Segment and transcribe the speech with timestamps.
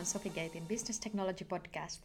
[0.00, 2.02] on Sofigatein Business Technology Podcast.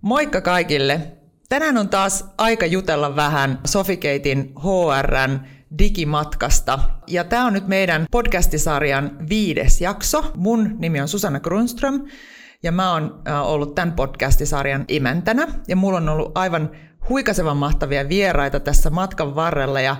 [0.00, 1.12] Moikka kaikille!
[1.48, 5.40] Tänään on taas aika jutella vähän Sofigatein HRn
[5.78, 6.78] digimatkasta.
[7.06, 10.32] Ja tämä on nyt meidän podcastisarjan viides jakso.
[10.36, 12.04] Mun nimi on Susanna Grunström
[12.62, 15.46] ja mä oon ollut tämän podcastisarjan imäntänä.
[15.68, 16.70] Ja mulla on ollut aivan
[17.08, 19.96] huikasevan mahtavia vieraita tässä matkan varrella ja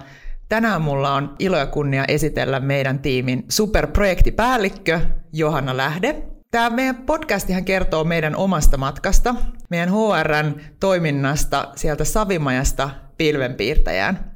[0.48, 5.01] Tänään mulla on ilo ja kunnia esitellä meidän tiimin superprojektipäällikkö
[5.32, 6.35] Johanna Lähde.
[6.56, 9.34] Tämä meidän podcastihan kertoo meidän omasta matkasta,
[9.70, 14.32] meidän HRn toiminnasta sieltä Savimajasta pilvenpiirtäjään.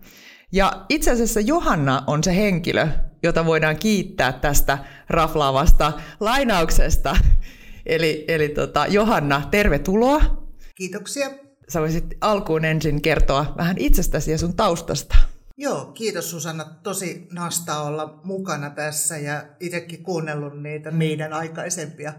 [0.53, 2.89] Ja itse asiassa Johanna on se henkilö,
[3.23, 7.17] jota voidaan kiittää tästä raflaavasta lainauksesta.
[7.87, 10.21] Eli, eli tota, Johanna, tervetuloa.
[10.75, 11.31] Kiitoksia.
[11.69, 15.17] Sä voisit alkuun ensin kertoa vähän itsestäsi ja sun taustasta.
[15.57, 16.65] Joo, kiitos Susanna.
[16.83, 22.13] Tosi nasta olla mukana tässä ja itsekin kuunnellut niitä meidän aikaisempia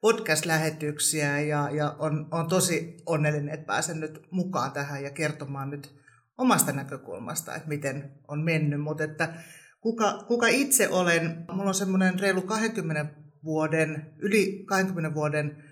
[0.00, 6.00] podcast-lähetyksiä ja, ja on, on tosi onnellinen, että pääsen nyt mukaan tähän ja kertomaan nyt
[6.38, 8.80] omasta näkökulmasta, että miten on mennyt.
[8.80, 9.34] Mutta että
[9.80, 13.14] kuka, kuka itse olen, mulla on semmoinen reilu 20
[13.44, 15.64] vuoden, yli 20 vuoden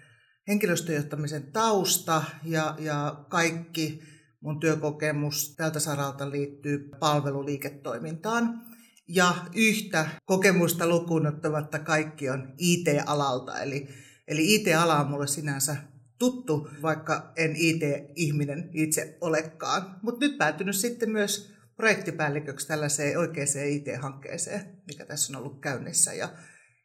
[0.48, 4.03] henkilöstöjohtamisen tausta ja, ja kaikki
[4.41, 8.62] mun työkokemus tältä saralta liittyy palveluliiketoimintaan.
[9.08, 13.61] Ja yhtä kokemusta lukuun ottamatta kaikki on IT-alalta.
[13.61, 13.89] Eli,
[14.28, 15.77] eli IT-ala on mulle sinänsä
[16.19, 19.97] tuttu, vaikka en IT-ihminen itse olekaan.
[20.03, 26.12] Mutta nyt päätynyt sitten myös projektipäälliköksi tällaiseen oikeaan IT-hankkeeseen, mikä tässä on ollut käynnissä.
[26.12, 26.28] Ja,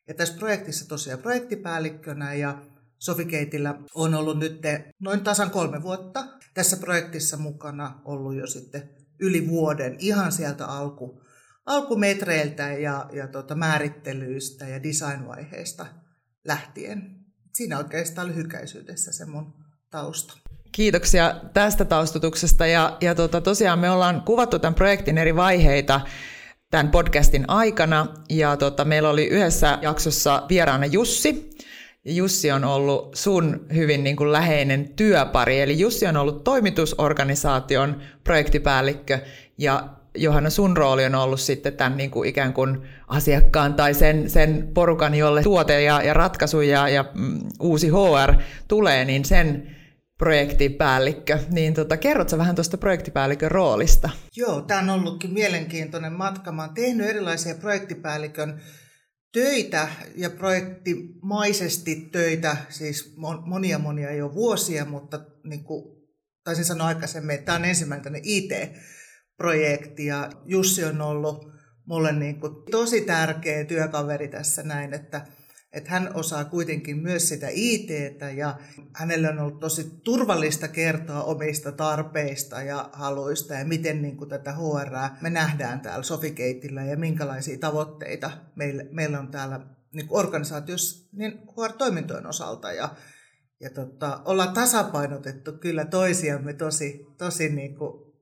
[0.07, 2.61] ja tässä projektissa tosiaan projektipäällikkönä ja
[2.99, 4.61] Sofikeitillä on ollut nyt
[4.99, 11.21] noin tasan kolme vuotta tässä projektissa mukana ollut jo sitten yli vuoden ihan sieltä alku,
[11.65, 15.85] alkumetreiltä ja, ja tota määrittelyistä ja designvaiheesta
[16.45, 17.15] lähtien.
[17.53, 19.53] Siinä oikeastaan lyhykäisyydessä se mun
[19.89, 20.37] tausta.
[20.71, 26.01] Kiitoksia tästä taustutuksesta ja, ja tota, tosiaan me ollaan kuvattu tämän projektin eri vaiheita
[26.71, 31.49] tämän podcastin aikana ja tota, meillä oli yhdessä jaksossa vieraana Jussi,
[32.05, 39.19] Jussi on ollut sun hyvin niin kuin läheinen työpari, eli Jussi on ollut toimitusorganisaation projektipäällikkö
[39.57, 44.29] ja Johanna, sun rooli on ollut sitten tämän niin kuin ikään kuin asiakkaan tai sen,
[44.29, 48.33] sen porukan, jolle tuote ja, ja ratkaisu ja, ja mm, uusi HR
[48.67, 49.75] tulee, niin sen
[50.17, 51.39] projektipäällikkö.
[51.51, 54.09] Niin tota, kerrotko vähän tuosta projektipäällikön roolista?
[54.35, 56.51] Joo, tämä on ollutkin mielenkiintoinen matka.
[56.51, 58.61] Mä oon tehnyt erilaisia projektipäällikön
[59.33, 65.83] töitä ja projektimaisesti töitä, siis monia monia jo vuosia, mutta niin kuin
[66.43, 71.53] taisin sanoa aikaisemmin, että tämä on ensimmäinen IT-projekti ja Jussi on ollut
[71.85, 75.25] mulle niin kuin tosi tärkeä työkaveri tässä näin, että
[75.73, 78.59] että hän osaa kuitenkin myös sitä ITtä ja
[78.93, 84.53] hänelle on ollut tosi turvallista kertoa omista tarpeista ja haluista ja miten niin kuin tätä
[84.53, 89.59] HR me nähdään täällä Sofikeitillä ja minkälaisia tavoitteita meillä, meillä on täällä
[89.93, 92.71] niin organisaatiossa niin HR-toimintojen osalta.
[92.71, 92.95] Ja,
[93.59, 98.13] ja tota, ollaan tasapainotettu kyllä toisiamme tosi, tosi niin kuin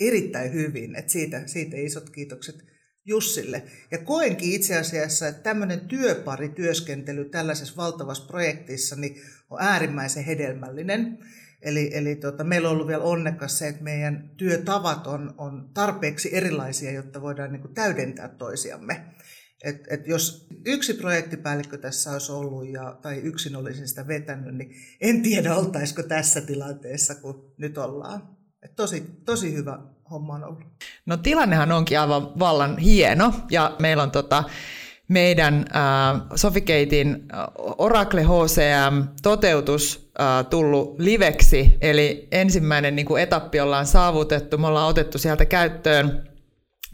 [0.00, 2.71] erittäin hyvin, että siitä, siitä isot kiitokset
[3.04, 3.62] Jussille.
[3.90, 11.18] Ja koenkin itse asiassa, että tämmöinen työparityöskentely tällaisessa valtavassa projektissa niin on äärimmäisen hedelmällinen.
[11.62, 16.36] Eli, eli tota, meillä on ollut vielä onnekas se, että meidän työtavat on, on tarpeeksi
[16.36, 19.04] erilaisia, jotta voidaan niin kuin täydentää toisiamme.
[19.64, 24.74] Et, et jos yksi projektipäällikkö tässä olisi ollut ja, tai yksin olisin sitä vetänyt, niin
[25.00, 28.36] en tiedä oltaisiko tässä tilanteessa, kun nyt ollaan.
[28.62, 29.78] Et tosi, tosi hyvä
[30.12, 30.64] homma on ollut.
[31.06, 34.44] No tilannehan onkin aivan vallan hieno ja meillä on tota,
[35.08, 37.24] meidän äh, Sofikeitin
[37.78, 44.58] Oracle HCM-toteutus äh, tullut liveksi, eli ensimmäinen niin kuin etappi ollaan saavutettu.
[44.58, 46.28] Me ollaan otettu sieltä käyttöön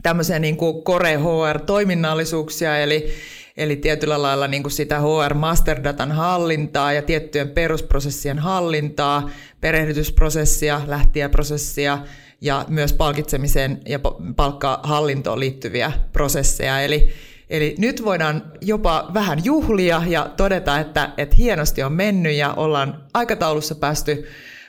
[0.03, 3.12] tämmöisiä niin kuin Core HR-toiminnallisuuksia, eli
[3.59, 11.99] Eli tietyllä lailla niin kuin sitä HR Masterdatan hallintaa ja tiettyjen perusprosessien hallintaa, perehdytysprosessia, lähtiäprosessia
[12.41, 13.99] ja myös palkitsemiseen ja
[14.37, 16.81] palkkahallintoon liittyviä prosesseja.
[16.81, 17.09] Eli,
[17.51, 23.05] eli nyt voidaan jopa vähän juhlia ja todeta, että, että hienosti on mennyt ja ollaan
[23.15, 24.29] aikataulussa päästy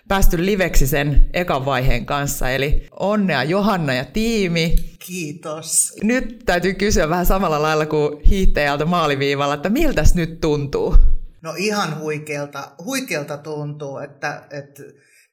[0.10, 2.50] päästy liveksi sen ekan vaiheen kanssa.
[2.50, 4.76] Eli onnea Johanna ja tiimi.
[5.06, 5.96] Kiitos.
[6.04, 10.96] Nyt täytyy kysyä vähän samalla lailla kuin hiihtäjältä maaliviivalla, että miltä nyt tuntuu?
[11.42, 14.84] No ihan huikealta, huikealta tuntuu, että, että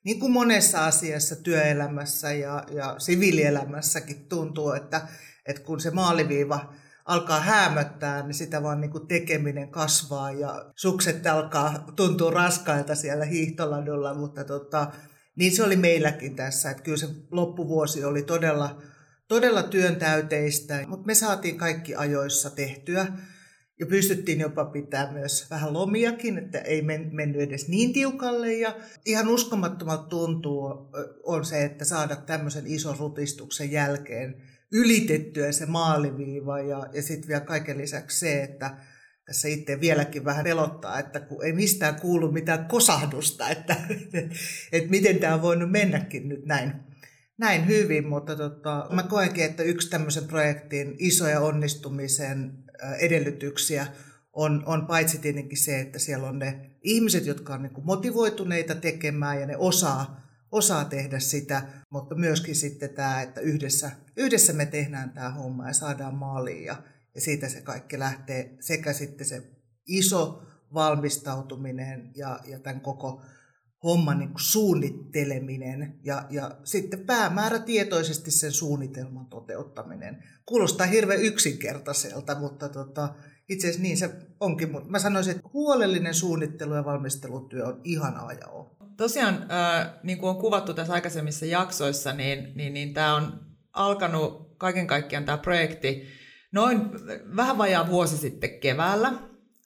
[0.04, 5.08] niin kuin monessa asiassa työelämässä ja, ja siviilielämässäkin tuntuu, että,
[5.46, 6.72] että kun se maaliviiva
[7.06, 13.24] alkaa hämöttää, niin sitä vaan niin kuin tekeminen kasvaa ja sukset alkaa tuntua raskailta siellä
[13.24, 14.92] hiihtoladulla, mutta tota,
[15.36, 18.82] niin se oli meilläkin tässä, että kyllä se loppuvuosi oli todella,
[19.28, 23.06] todella työntäyteistä, mutta me saatiin kaikki ajoissa tehtyä.
[23.80, 26.82] Ja pystyttiin jopa pitää myös vähän lomiakin, että ei
[27.12, 28.52] mennyt edes niin tiukalle.
[28.52, 28.76] Ja
[29.06, 30.90] ihan uskomattomalta tuntuu
[31.24, 36.60] on se, että saada tämmöisen ison rutistuksen jälkeen ylitettyä se maaliviiva.
[36.60, 38.76] Ja, ja sitten vielä kaiken lisäksi se, että
[39.26, 43.76] tässä itse vieläkin vähän pelottaa, että kun ei mistään kuulu mitään kosahdusta, että,
[44.72, 46.72] että miten tämä on voinut mennäkin nyt näin,
[47.38, 48.08] näin hyvin.
[48.08, 52.52] Mutta tota, mä koenkin, että yksi tämmöisen projektin isoja onnistumisen
[52.98, 53.86] edellytyksiä
[54.32, 59.40] on, on paitsi tietenkin se, että siellä on ne ihmiset, jotka on niin motivoituneita tekemään
[59.40, 60.25] ja ne osaa,
[60.56, 65.72] osaa tehdä sitä, mutta myöskin sitten tämä, että yhdessä, yhdessä me tehdään tämä homma ja
[65.72, 66.82] saadaan maaliin ja,
[67.14, 69.42] ja siitä se kaikki lähtee sekä sitten se
[69.86, 70.42] iso
[70.74, 73.22] valmistautuminen ja, ja tämän koko
[73.84, 80.22] homman niin suunnitteleminen ja, ja sitten päämäärätietoisesti sen suunnitelman toteuttaminen.
[80.46, 83.14] Kuulostaa hirveän yksinkertaiselta, mutta tota,
[83.48, 84.10] itse asiassa niin se
[84.40, 84.72] onkin.
[84.72, 88.48] Mutta mä sanoisin, että huolellinen suunnittelu ja valmistelutyö on ihan aja
[88.96, 93.40] Tosiaan, äh, niin kuin on kuvattu tässä aikaisemmissa jaksoissa, niin, niin, niin tämä on
[93.72, 96.08] alkanut kaiken kaikkiaan tämä projekti
[96.52, 96.80] noin
[97.36, 99.12] vähän vajaa vuosi sitten keväällä.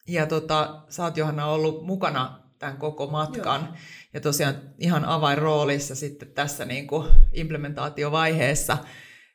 [0.09, 3.61] Ja tota, sä oot Johanna ollut mukana tämän koko matkan.
[3.61, 3.75] Joo.
[4.15, 8.79] Ja tosiaan ihan avainroolissa sitten tässä niin kuin implementaatiovaiheessa.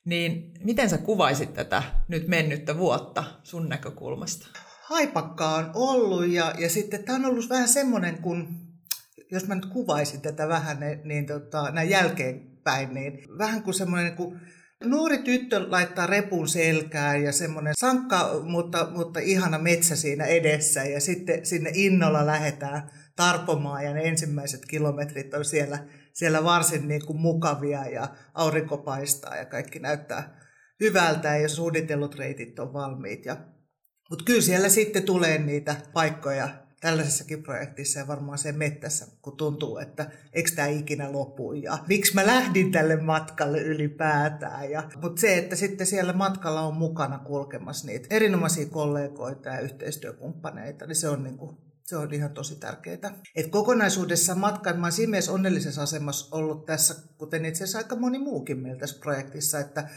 [0.05, 4.47] Niin miten sä kuvaisit tätä nyt mennyttä vuotta sun näkökulmasta?
[4.81, 8.64] Haipakka on ollut ja, ja sitten tämä on ollut vähän semmoinen, kun
[9.31, 14.15] jos mä nyt kuvaisin tätä vähän niin, niin tota, näin jälkeenpäin, niin vähän kuin semmoinen
[14.17, 14.39] niin
[14.83, 21.01] Nuori tyttö laittaa repun selkään ja semmoinen sankka, mutta, mutta ihana metsä siinä edessä ja
[21.01, 25.79] sitten sinne innolla lähdetään tarpomaan ja ne ensimmäiset kilometrit on siellä,
[26.13, 30.39] siellä varsin niin kuin mukavia ja aurinko paistaa ja kaikki näyttää
[30.79, 33.25] hyvältä ja suunnitellut reitit on valmiit.
[33.25, 33.37] Ja,
[34.09, 36.49] mutta kyllä siellä sitten tulee niitä paikkoja,
[36.85, 42.13] tällaisessakin projektissa ja varmaan se mettässä, kun tuntuu, että eikö tämä ikinä lopu ja miksi
[42.13, 44.71] mä lähdin tälle matkalle ylipäätään.
[44.71, 50.85] Ja, mutta se, että sitten siellä matkalla on mukana kulkemassa niitä erinomaisia kollegoita ja yhteistyökumppaneita,
[50.85, 53.19] niin se on niin kuin se on ihan tosi tärkeää.
[53.35, 58.59] Et kokonaisuudessa matkan, mä siinä onnellisessa asemassa ollut tässä, kuten itse asiassa aika moni muukin
[58.59, 59.89] meillä tässä projektissa, että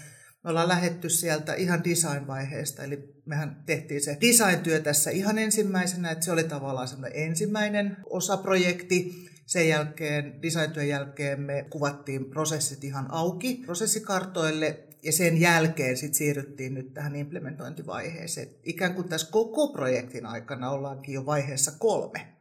[0.45, 6.25] me ollaan lähetty sieltä ihan design-vaiheesta, eli mehän tehtiin se design-työ tässä ihan ensimmäisenä, että
[6.25, 9.29] se oli tavallaan semmoinen ensimmäinen osaprojekti.
[9.47, 16.75] Sen jälkeen, design-työn jälkeen me kuvattiin prosessit ihan auki prosessikartoille ja sen jälkeen sit siirryttiin
[16.75, 18.49] nyt tähän implementointivaiheeseen.
[18.63, 22.35] Ikään kuin tässä koko projektin aikana ollaankin jo vaiheessa kolme.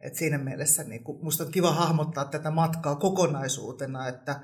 [0.00, 4.40] Et siinä mielessä niin kun, musta on kiva hahmottaa tätä matkaa kokonaisuutena, että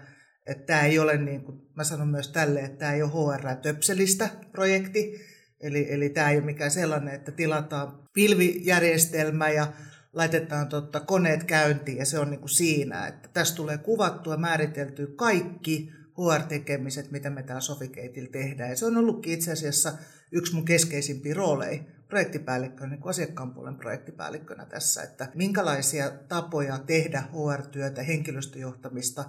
[0.47, 4.29] että tämä ei ole, niin kuin mä sanon myös tälle, että tämä ei ole HR-töpselistä
[4.53, 5.21] projekti,
[5.61, 9.73] eli, eli tämä ei ole mikään sellainen, että tilataan pilvijärjestelmä ja
[10.13, 15.07] laitetaan totta, koneet käyntiin ja se on niin kuin siinä, että tässä tulee kuvattua, määriteltyä
[15.17, 18.71] kaikki HR-tekemiset, mitä me täällä Sofikeitillä tehdään.
[18.71, 19.93] Ja se on ollutkin itse asiassa
[20.33, 27.23] yksi mun keskeisimpiä rooleja projektipäällikkönä, niin kuin asiakkaan puolen projektipäällikkönä tässä, että minkälaisia tapoja tehdä
[27.33, 29.25] HR-työtä, henkilöstöjohtamista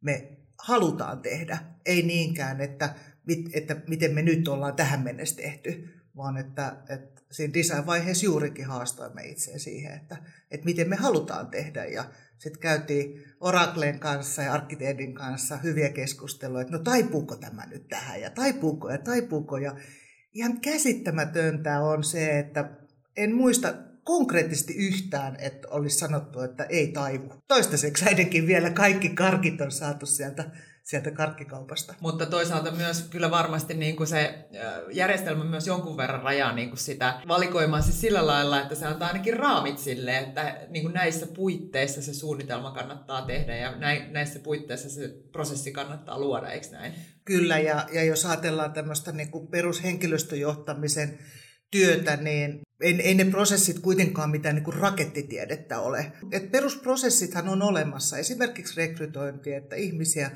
[0.00, 1.58] me halutaan tehdä.
[1.86, 2.94] Ei niinkään, että,
[3.52, 9.22] että miten me nyt ollaan tähän mennessä tehty, vaan että, että siinä design-vaiheessa juurikin haastoimme
[9.22, 10.16] itse siihen, että,
[10.50, 11.84] että miten me halutaan tehdä.
[11.84, 12.04] Ja
[12.38, 18.20] sitten käytiin Oraclen kanssa ja arkkitehdin kanssa hyviä keskusteluja, että no taipuuko tämä nyt tähän
[18.20, 19.58] ja taipuuko ja taipuuko.
[19.58, 19.76] Ja
[20.32, 22.70] ihan käsittämätöntä on se, että
[23.16, 27.34] en muista konkreettisesti yhtään, että olisi sanottu, että ei taivu.
[27.48, 30.50] Toistaiseksi ainakin vielä kaikki karkit on saatu sieltä
[30.82, 31.94] sieltä karkkikaupasta.
[32.00, 34.48] Mutta toisaalta myös kyllä varmasti niin kuin se
[34.92, 39.08] järjestelmä myös jonkun verran rajaa niin kuin sitä valikoimaa siis sillä lailla, että se antaa
[39.08, 43.76] ainakin raamit sille, että niin kuin näissä puitteissa se suunnitelma kannattaa tehdä ja
[44.10, 46.92] näissä puitteissa se prosessi kannattaa luoda, eikö näin?
[47.24, 51.18] Kyllä, ja, ja jos ajatellaan tämmöistä niin kuin perushenkilöstöjohtamisen
[51.70, 56.12] työtä, niin ei, ei ne prosessit kuitenkaan mitään niin kuin rakettitiedettä ole.
[56.32, 60.30] Et perusprosessithan on olemassa, esimerkiksi rekrytointi, että ihmisiä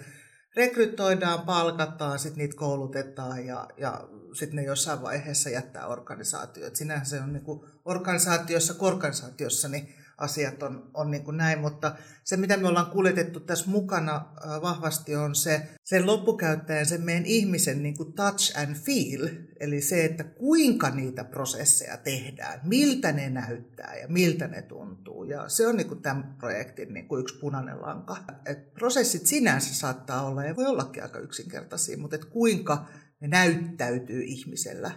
[0.56, 6.66] rekrytoidaan, palkataan, sitten niitä koulutetaan ja, ja sitten ne jossain vaiheessa jättää organisaatio.
[6.66, 11.58] Et sinänsä se on niin kuin organisaatiossa, organisaatiossa niin asiat on, on niin kuin näin,
[11.58, 17.26] mutta se mitä me ollaan kuljetettu tässä mukana vahvasti on se sen loppukäyttäjän, sen meidän
[17.26, 19.28] ihmisen niin kuin touch and feel,
[19.60, 25.24] eli se, että kuinka niitä prosesseja tehdään, miltä ne näyttää ja miltä ne tuntuu.
[25.24, 28.16] Ja se on niin kuin tämän projektin niin kuin yksi punainen lanka.
[28.46, 32.88] Et prosessit sinänsä saattaa olla ja voi ollakin aika yksinkertaisia, mutta et kuinka
[33.20, 34.90] ne näyttäytyy ihmisellä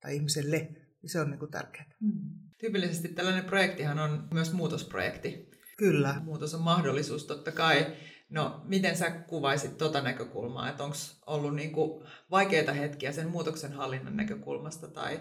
[0.00, 0.58] tai ihmiselle,
[1.02, 1.86] niin se on niin kuin tärkeää.
[2.00, 2.49] Mm.
[2.60, 5.50] Tyypillisesti tällainen projektihan on myös muutosprojekti.
[5.76, 6.20] Kyllä.
[6.24, 7.86] Muutos on mahdollisuus totta kai.
[8.30, 14.16] No, miten sä kuvaisit tuota näkökulmaa, että onko ollut niinku vaikeita hetkiä sen muutoksen hallinnan
[14.16, 15.20] näkökulmasta tai,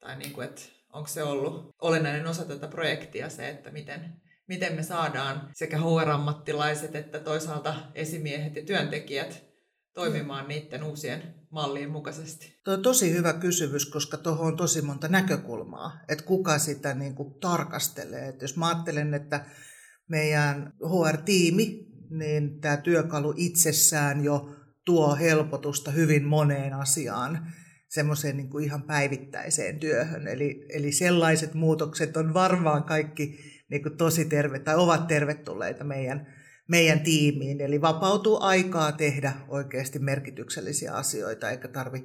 [0.00, 4.82] tai niinku, että onko se ollut olennainen osa tätä projektia se, että miten, miten me
[4.82, 9.44] saadaan sekä HR-ammattilaiset että toisaalta esimiehet ja työntekijät
[9.94, 12.60] toimimaan niiden uusien mallien mukaisesti?
[12.64, 17.14] Tuo on tosi hyvä kysymys, koska tuohon on tosi monta näkökulmaa, että kuka sitä niin
[17.14, 18.28] kuin tarkastelee.
[18.28, 19.44] Et jos mä ajattelen, että
[20.08, 27.52] meidän HR-tiimi, niin tämä työkalu itsessään jo tuo helpotusta hyvin moneen asiaan,
[27.88, 30.28] semmoiseen niin kuin ihan päivittäiseen työhön.
[30.28, 33.38] Eli, eli sellaiset muutokset on varmaan kaikki
[33.70, 36.39] niin kuin tosi terve, tai ovat tervetulleita meidän
[36.70, 37.60] meidän tiimiin.
[37.60, 42.04] Eli vapautuu aikaa tehdä oikeasti merkityksellisiä asioita, eikä tarvi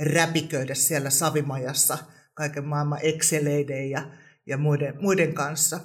[0.00, 1.98] räpiköidä siellä savimajassa
[2.34, 4.10] kaiken maailman Exceleiden ja,
[4.46, 5.80] ja muiden, muiden kanssa.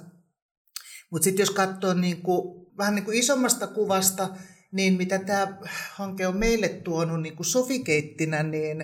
[1.10, 4.28] Mutta sitten jos katsoo niin kuin, vähän niin kuin isommasta kuvasta,
[4.72, 5.58] niin mitä tämä
[5.94, 8.78] hanke on meille tuonut niin kuin sofikeittinä, niin,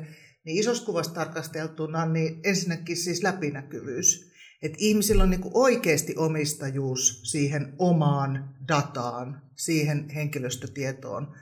[0.44, 4.33] niin isosta kuvasta tarkasteltuna, niin ensinnäkin siis läpinäkyvyys.
[4.62, 11.34] Että ihmisillä on niin oikeasti omistajuus siihen omaan dataan, siihen henkilöstötietoon,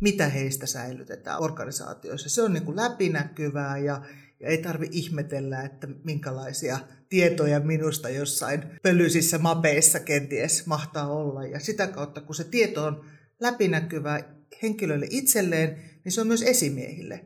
[0.00, 2.30] mitä heistä säilytetään organisaatioissa.
[2.30, 4.02] Se on niin läpinäkyvää ja,
[4.40, 11.46] ja ei tarvi ihmetellä, että minkälaisia tietoja minusta jossain pölyisissä mapeissa kenties mahtaa olla.
[11.46, 13.04] Ja sitä kautta, kun se tieto on
[13.40, 17.24] läpinäkyvää henkilölle itselleen, niin se on myös esimiehille.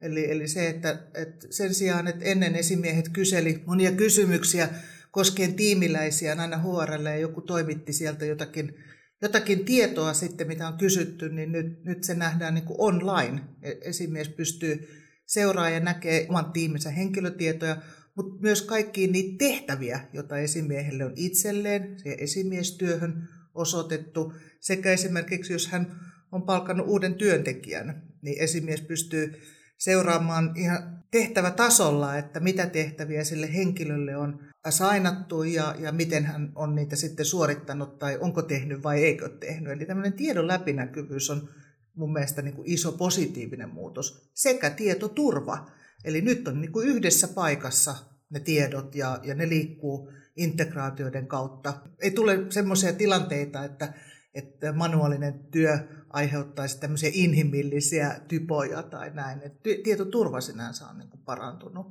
[0.00, 4.68] Eli, eli se, että, että sen sijaan, että ennen esimiehet kyseli monia kysymyksiä
[5.10, 8.74] koskien tiimiläisiä aina HRlle ja joku toimitti sieltä jotakin,
[9.22, 13.40] jotakin tietoa sitten, mitä on kysytty, niin nyt, nyt se nähdään niin kuin online.
[13.62, 14.88] E, esimies pystyy
[15.26, 17.76] seuraamaan ja näkee oman tiiminsä henkilötietoja,
[18.14, 25.68] mutta myös kaikkiin niitä tehtäviä, joita esimiehelle on itselleen, se esimiestyöhön osoitettu, sekä esimerkiksi jos
[25.68, 26.00] hän
[26.32, 29.34] on palkannut uuden työntekijän, niin esimies pystyy
[29.78, 36.74] seuraamaan ihan tehtävätasolla, että mitä tehtäviä sille henkilölle on sainattu ja, ja miten hän on
[36.74, 39.72] niitä sitten suorittanut tai onko tehnyt vai eikö tehnyt.
[39.72, 41.48] Eli tämmöinen tiedon läpinäkyvyys on
[41.94, 45.70] mun mielestä niin kuin iso positiivinen muutos sekä tietoturva.
[46.04, 47.94] Eli nyt on niin kuin yhdessä paikassa
[48.30, 51.74] ne tiedot ja, ja ne liikkuu integraatioiden kautta.
[52.02, 53.92] Ei tule semmoisia tilanteita, että,
[54.34, 55.78] että manuaalinen työ
[56.10, 59.42] aiheuttaisi tämmöisiä inhimillisiä typoja tai näin.
[59.42, 61.86] Et tietoturva sinänsä on niin parantunut.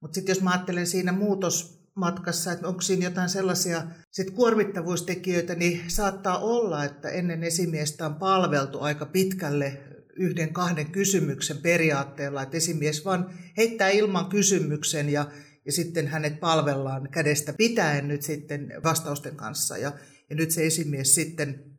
[0.00, 5.90] Mutta sitten jos mä ajattelen siinä muutosmatkassa, että onko siinä jotain sellaisia sit kuormittavuustekijöitä, niin
[5.90, 9.82] saattaa olla, että ennen esimiestä on palveltu aika pitkälle
[10.16, 15.30] yhden kahden kysymyksen periaatteella, että esimies vaan heittää ilman kysymyksen ja,
[15.66, 19.78] ja sitten hänet palvellaan kädestä pitäen nyt sitten vastausten kanssa.
[19.78, 19.92] Ja,
[20.30, 21.75] ja nyt se esimies sitten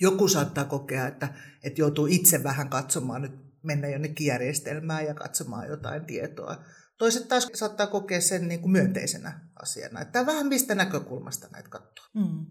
[0.00, 1.28] joku saattaa kokea, että,
[1.62, 3.32] että joutuu itse vähän katsomaan nyt,
[3.62, 6.56] mennä jonnekin järjestelmään ja katsomaan jotain tietoa.
[6.98, 10.00] Toiset taas saattaa kokea sen niin kuin myönteisenä asiana.
[10.00, 12.06] Että vähän mistä näkökulmasta näitä katsoa.
[12.14, 12.46] Mm.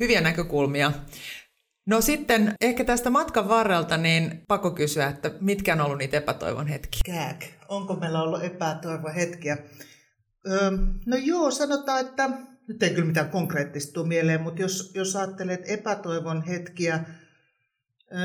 [0.00, 0.92] Hyviä näkökulmia.
[1.86, 6.66] No sitten ehkä tästä matkan varrelta niin pakko kysyä, että mitkä on ollut niitä epätoivon
[6.66, 7.00] hetkiä?
[7.06, 9.58] Kääk, onko meillä ollut epätoivon hetkiä?
[10.50, 10.70] Öö,
[11.06, 12.30] no joo, sanotaan, että
[12.68, 17.04] nyt ei kyllä mitään konkreettista tule mieleen, mutta jos, jos ajattelet epätoivon hetkiä,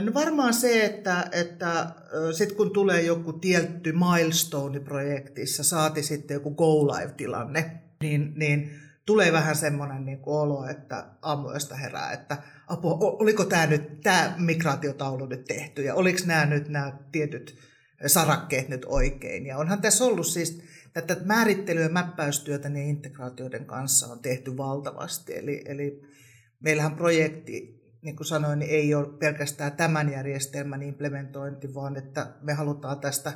[0.01, 1.85] No varmaan se, että, että
[2.31, 8.71] sitten kun tulee joku tietty milestone projektissa, saati sitten joku go live-tilanne, niin, niin
[9.05, 15.25] tulee vähän semmoinen niin olo, että aamuista herää, että apua, oliko tämä nyt, tämä migraatiotaulu
[15.25, 17.57] nyt tehty ja oliko nämä nyt nämä tietyt
[18.05, 19.45] sarakkeet nyt oikein.
[19.45, 20.61] Ja onhan tässä ollut siis
[20.93, 25.37] tätä määrittelyä ja mäppäystyötä niin integraatioiden kanssa on tehty valtavasti.
[25.37, 26.01] Eli, eli
[26.59, 32.53] meillähän projekti, niin kuin sanoin, niin ei ole pelkästään tämän järjestelmän implementointi, vaan että me
[32.53, 33.33] halutaan tästä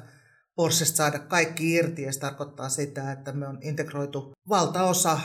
[0.56, 5.20] Porschesta saada kaikki irti ja se tarkoittaa sitä, että me on integroitu valtaosa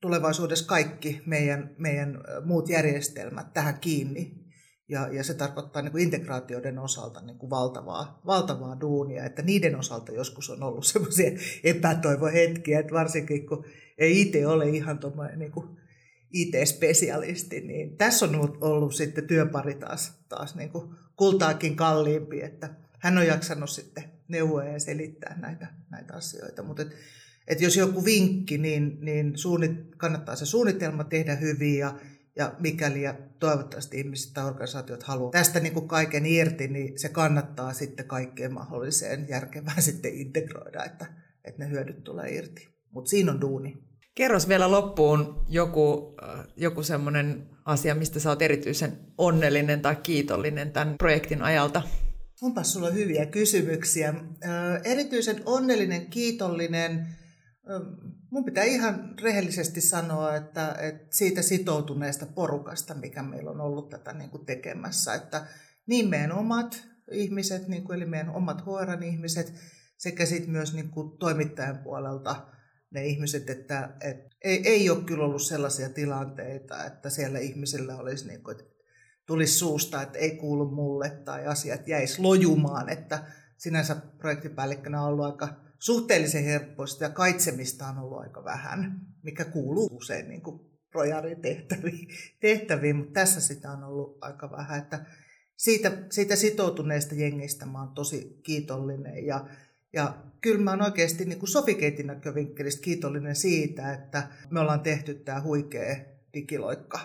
[0.00, 4.43] tulevaisuudessa kaikki meidän, meidän muut järjestelmät tähän kiinni.
[4.88, 9.76] Ja, ja se tarkoittaa niin kuin integraatioiden osalta niin kuin valtavaa, valtavaa duunia, että niiden
[9.76, 11.30] osalta joskus on ollut semmoisia
[11.64, 13.64] epätoivohetkiä, että varsinkin kun
[13.98, 15.00] ei itse ole ihan
[15.36, 15.68] niin kuin
[16.32, 22.74] IT-spesialisti, niin tässä on ollut, ollut sitten työpari taas, taas niin kuin kultaakin kalliimpi, että
[22.98, 26.62] hän on jaksanut sitten neuvoa ja selittää näitä, näitä asioita.
[26.62, 26.88] Mutta et,
[27.46, 31.94] et jos joku vinkki, niin, niin suunnit, kannattaa se suunnitelma tehdä hyvin ja,
[32.36, 37.08] ja mikäli ja toivottavasti ihmiset tai organisaatiot haluaa tästä niin kuin kaiken irti, niin se
[37.08, 41.06] kannattaa sitten kaikkeen mahdolliseen järkevään sitten integroida, että,
[41.44, 42.68] että ne hyödyt tulee irti.
[42.90, 43.78] Mutta siinä on duuni.
[44.14, 50.70] Kerros vielä loppuun joku, äh, joku semmoinen asia, mistä sä oot erityisen onnellinen tai kiitollinen
[50.70, 51.82] tämän projektin ajalta.
[52.42, 54.14] Onpas sulla hyviä kysymyksiä.
[54.84, 57.06] Erityisen onnellinen, kiitollinen.
[58.30, 64.12] Mun pitää ihan rehellisesti sanoa, että, että siitä sitoutuneesta porukasta, mikä meillä on ollut tätä
[64.12, 65.46] niin kuin tekemässä, että
[65.86, 69.54] niin meidän omat ihmiset, niin kuin, eli meidän omat HR-ihmiset,
[69.98, 72.46] sekä sitten myös niin kuin toimittajan puolelta
[72.90, 78.28] ne ihmiset, että, että ei, ei ole kyllä ollut sellaisia tilanteita, että siellä ihmisillä olisi
[78.28, 78.74] niin kuin, että
[79.26, 83.24] tulisi suusta, että ei kuulu mulle tai asiat jäisi lojumaan, että
[83.56, 89.96] sinänsä projektipäällikkönä on ollut aika suhteellisen helppoista ja kaitsemista on ollut aika vähän, mikä kuuluu
[89.96, 92.08] usein niin kuin projaritehtäviin,
[92.40, 95.06] tehtäviin, mutta tässä sitä on ollut aika vähän, että
[95.56, 99.46] siitä, siitä sitoutuneesta jengistä mä oon tosi kiitollinen ja,
[99.92, 105.42] ja kyllä mä oon oikeasti niin Sofikeitin näkövinkkelistä kiitollinen siitä, että me ollaan tehty tämä
[105.42, 105.96] huikea
[106.34, 107.00] digiloikka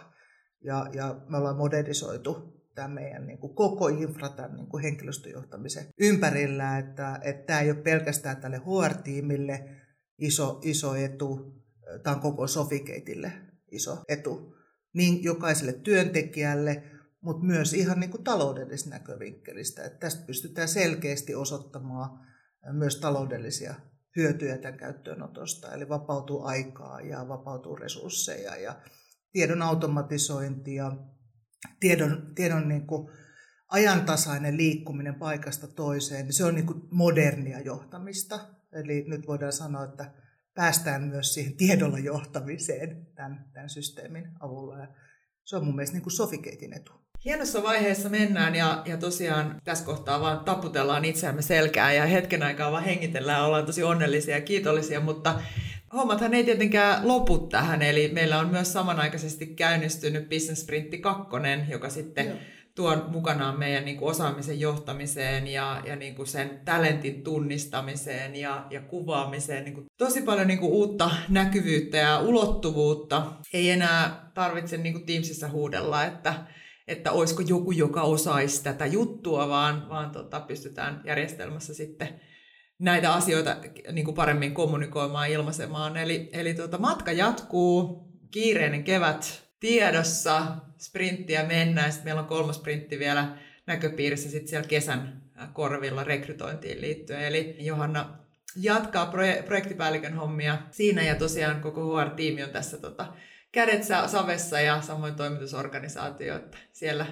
[0.63, 5.87] ja, ja me ollaan modernisoitu tämä meidän niin kuin koko infra tämän niin kuin henkilöstöjohtamisen
[5.99, 9.69] ympärillä, että, että tämä ei ole pelkästään tälle HR-tiimille
[10.17, 11.61] iso, iso etu,
[12.03, 13.31] tämä on koko Sofikeitille
[13.71, 14.55] iso etu,
[14.93, 16.83] niin jokaiselle työntekijälle,
[17.21, 19.83] mutta myös ihan niin kuin taloudellisesta näkövinkkelistä.
[19.83, 22.19] Että tästä pystytään selkeästi osoittamaan
[22.71, 23.75] myös taloudellisia
[24.15, 28.81] hyötyjä tämän käyttöönotosta, eli vapautuu aikaa ja vapautuu resursseja ja
[29.31, 30.91] tiedon automatisointi ja
[31.79, 33.09] tiedon, tiedon niin kuin
[33.67, 38.39] ajantasainen liikkuminen paikasta toiseen, niin se on niin kuin modernia johtamista.
[38.71, 40.11] Eli nyt voidaan sanoa, että
[40.53, 44.77] päästään myös siihen tiedolla johtamiseen tämän, tämän systeemin avulla.
[44.77, 44.87] Ja
[45.43, 46.91] se on mun mielestä niin kuin etu.
[47.25, 52.71] Hienossa vaiheessa mennään ja, ja tosiaan tässä kohtaa vaan taputellaan itseämme selkään ja hetken aikaa
[52.71, 55.41] vaan hengitellään, ollaan tosi onnellisia ja kiitollisia, mutta
[55.93, 61.27] Hommathan ei tietenkään lopu tähän, eli meillä on myös samanaikaisesti käynnistynyt Business Sprintti 2,
[61.69, 62.37] joka sitten Joo.
[62.75, 68.65] tuo mukanaan meidän niin kuin osaamisen johtamiseen ja, ja niin kuin sen talentin tunnistamiseen ja,
[68.69, 73.23] ja kuvaamiseen niin kuin tosi paljon niin kuin uutta näkyvyyttä ja ulottuvuutta.
[73.53, 76.33] Ei enää tarvitse niin kuin Teamsissa huudella, että,
[76.87, 82.19] että olisiko joku, joka osaisi tätä juttua, vaan, vaan tota, pystytään järjestelmässä sitten
[82.79, 83.57] näitä asioita
[83.91, 85.97] niin kuin paremmin kommunikoimaan, ilmaisemaan.
[85.97, 90.41] Eli, eli tuota, matka jatkuu, kiireinen kevät tiedossa,
[90.77, 95.21] sprinttiä mennään, sitten meillä on kolmas sprintti vielä näköpiirissä sitten siellä kesän
[95.53, 97.21] korvilla rekrytointiin liittyen.
[97.21, 98.17] Eli Johanna
[98.55, 103.13] jatkaa proje- projektipäällikön hommia siinä ja tosiaan koko HR-tiimi on tässä tota,
[103.51, 107.05] kädet savessa ja samoin toimitusorganisaatio, että siellä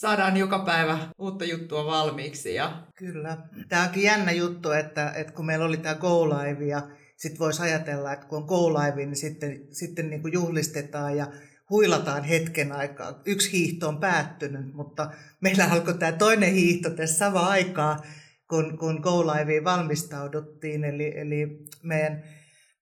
[0.00, 2.54] saadaan joka päivä uutta juttua valmiiksi.
[2.54, 2.82] Ja...
[2.94, 3.38] Kyllä.
[3.68, 7.62] Tämä onkin jännä juttu, että, että kun meillä oli tämä Go Live ja sitten voisi
[7.62, 11.26] ajatella, että kun on Go Live, niin sitten, sitten niin kuin juhlistetaan ja
[11.70, 13.20] huilataan hetken aikaa.
[13.24, 15.10] Yksi hiihto on päättynyt, mutta
[15.40, 18.02] meillä alkoi tämä toinen hiihto tässä sama aikaa,
[18.48, 20.84] kun, kun Go Liveen valmistauduttiin.
[20.84, 22.22] Eli, eli meidän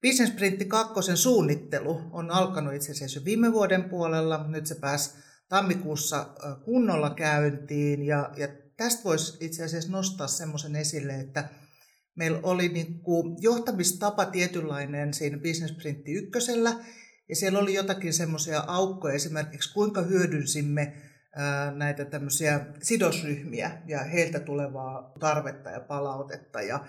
[0.03, 4.45] Business Sprintti 2 suunnittelu on alkanut itse asiassa jo viime vuoden puolella.
[4.49, 6.27] Nyt se pääsi tammikuussa
[6.65, 11.49] kunnolla käyntiin ja, ja tästä voisi itse asiassa nostaa semmoisen esille, että
[12.15, 16.75] meillä oli niin kuin johtamistapa tietynlainen siinä Business Printti ykkösellä
[17.29, 20.93] ja siellä oli jotakin semmoisia aukkoja esimerkiksi kuinka hyödynsimme
[21.75, 26.87] näitä tämmöisiä sidosryhmiä ja heiltä tulevaa tarvetta ja palautetta ja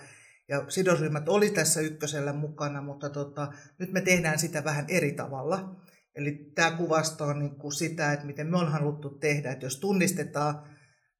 [0.48, 5.80] ja sidosryhmät oli tässä ykkösellä mukana, mutta tota, nyt me tehdään sitä vähän eri tavalla.
[6.14, 10.70] Eli tämä kuvastaa niin kuin sitä, että miten me on haluttu tehdä, että jos tunnistetaan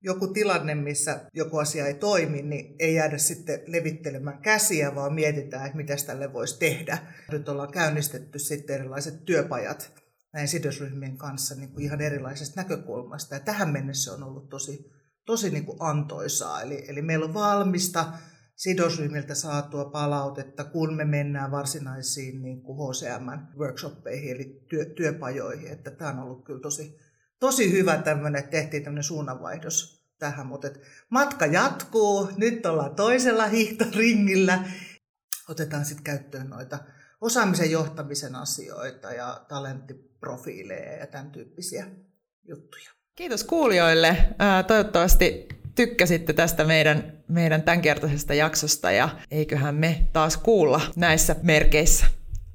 [0.02, 5.66] joku tilanne, missä joku asia ei toimi, niin ei jäädä sitten levittelemään käsiä, vaan mietitään,
[5.66, 6.98] että mitä tälle voisi tehdä.
[7.32, 9.92] Nyt ollaan käynnistetty sitten erilaiset työpajat
[10.32, 13.34] näin sidosryhmien kanssa niin kuin ihan erilaisesta näkökulmasta.
[13.34, 14.90] Ja tähän mennessä on ollut tosi,
[15.26, 16.62] tosi niin kuin antoisaa.
[16.62, 18.12] Eli, eli meillä on valmista
[18.60, 25.72] sidosryhmiltä saatua palautetta, kun me mennään varsinaisiin niin kuin HCM-workshoppeihin, eli työ, työpajoihin.
[25.72, 26.98] Että tämä on ollut kyllä tosi,
[27.38, 33.46] tosi hyvä tämmöinen, että tehtiin tämmöinen suunnanvaihdos tähän, mutta et matka jatkuu, nyt ollaan toisella
[33.46, 34.64] hiihtoringillä.
[35.48, 36.78] Otetaan sitten käyttöön noita
[37.20, 41.86] osaamisen johtamisen asioita ja talenttiprofiileja ja tämän tyyppisiä
[42.48, 42.90] juttuja.
[43.14, 44.16] Kiitos kuulijoille.
[44.66, 52.06] Toivottavasti tykkäsitte tästä meidän, meidän tämänkertaisesta jaksosta ja eiköhän me taas kuulla näissä merkeissä.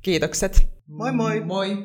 [0.01, 0.67] Kiitokset.
[0.87, 1.41] Moi moi!
[1.41, 1.77] Moi!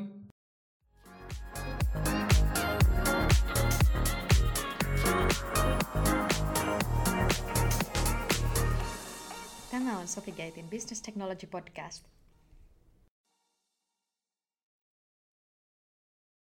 [9.70, 12.05] Tämä on Sofigatein Business Technology Podcast.